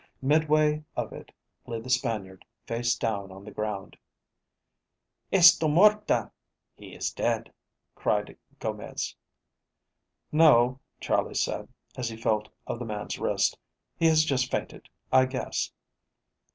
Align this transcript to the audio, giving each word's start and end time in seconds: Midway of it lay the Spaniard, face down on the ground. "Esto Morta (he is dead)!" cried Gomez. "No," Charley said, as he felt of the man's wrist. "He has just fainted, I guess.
Midway 0.23 0.83
of 0.97 1.13
it 1.13 1.31
lay 1.67 1.79
the 1.79 1.91
Spaniard, 1.91 2.43
face 2.65 2.95
down 2.95 3.31
on 3.31 3.45
the 3.45 3.51
ground. 3.51 3.95
"Esto 5.31 5.67
Morta 5.67 6.31
(he 6.75 6.95
is 6.95 7.13
dead)!" 7.13 7.53
cried 7.93 8.35
Gomez. 8.59 9.15
"No," 10.31 10.79
Charley 10.99 11.35
said, 11.35 11.67
as 11.97 12.09
he 12.09 12.17
felt 12.17 12.49
of 12.65 12.79
the 12.79 12.85
man's 12.85 13.19
wrist. 13.19 13.59
"He 13.95 14.07
has 14.07 14.23
just 14.25 14.49
fainted, 14.49 14.89
I 15.11 15.25
guess. 15.25 15.69